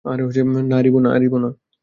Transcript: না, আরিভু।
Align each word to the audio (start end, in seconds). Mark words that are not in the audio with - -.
না, 1.03 1.09
আরিভু। 1.11 1.37